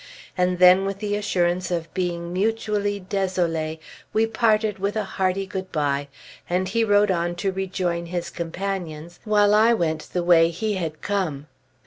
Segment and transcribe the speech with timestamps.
[0.35, 3.77] And then with the assurance of being mutually désolée,
[4.13, 6.07] we parted with a hearty good bye,
[6.49, 11.03] and he rode on to rejoin his companions, while I went the way he had
[11.03, 11.45] come.